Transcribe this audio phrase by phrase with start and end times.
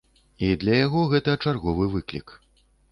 [0.47, 2.39] І для яго гэта чарговы выклік.